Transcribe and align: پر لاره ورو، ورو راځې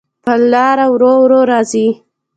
پر 0.23 0.39
لاره 0.51 0.85
ورو، 0.91 1.11
ورو 1.23 1.39
راځې 1.51 1.87